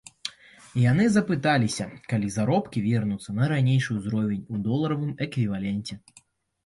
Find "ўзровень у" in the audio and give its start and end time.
4.01-4.63